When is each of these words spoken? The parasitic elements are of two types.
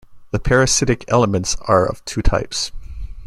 The 0.31 0.39
parasitic 0.39 1.05
elements 1.09 1.55
are 1.67 1.85
of 1.87 2.03
two 2.05 2.23
types. 2.23 2.71